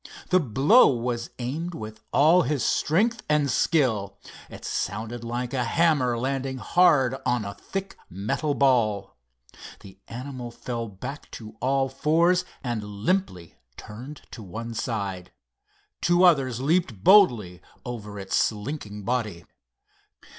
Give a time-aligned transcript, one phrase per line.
[0.29, 4.17] The blow was aimed with all his strength and skill.
[4.49, 9.15] It sounded like a hammer landing hard on a thick metal ball.
[9.81, 15.31] The animal fell back to all fours and limply turned to one side.
[16.01, 19.45] Two others leaped boldly over its slinking body.